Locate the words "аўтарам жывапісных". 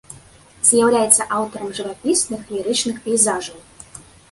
1.41-2.41